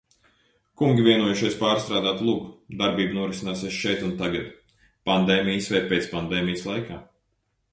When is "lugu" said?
2.29-2.47